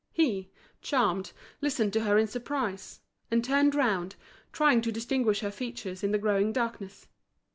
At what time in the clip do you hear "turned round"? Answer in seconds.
3.45-4.15